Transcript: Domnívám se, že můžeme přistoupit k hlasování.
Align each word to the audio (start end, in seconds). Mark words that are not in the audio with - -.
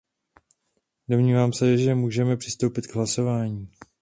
Domnívám 1.09 1.53
se, 1.53 1.77
že 1.77 1.95
můžeme 1.95 2.37
přistoupit 2.37 2.87
k 2.87 2.95
hlasování. 2.95 3.69